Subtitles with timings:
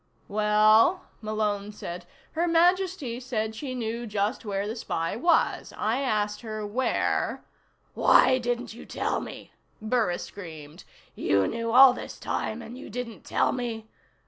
[0.27, 5.73] "Well," Malone said, "Her Majesty said she knew just where the spy was.
[5.77, 7.45] I asked her where"
[7.93, 10.85] "Why didn't you tell me?" Burris screamed.
[11.13, 13.89] "You knew all this time and you didn't tell me?"